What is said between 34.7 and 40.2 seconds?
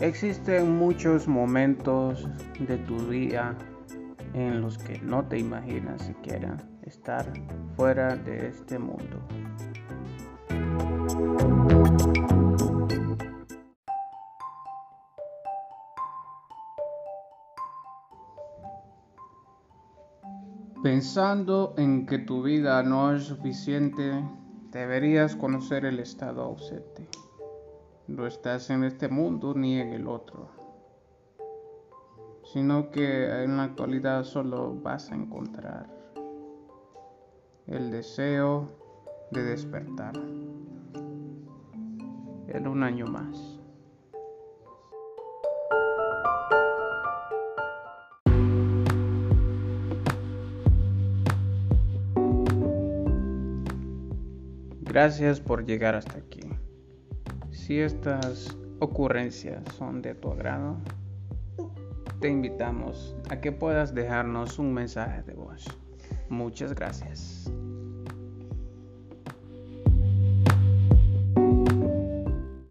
vas a encontrar el deseo de despertar